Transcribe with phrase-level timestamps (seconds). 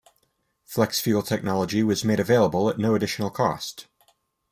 [0.65, 3.85] Flex-fuel technology was made available at no additional cost.